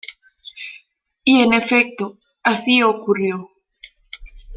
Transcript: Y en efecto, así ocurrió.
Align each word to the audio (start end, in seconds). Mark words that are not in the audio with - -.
Y 1.23 1.41
en 1.43 1.53
efecto, 1.53 2.17
así 2.41 2.81
ocurrió. 2.81 3.51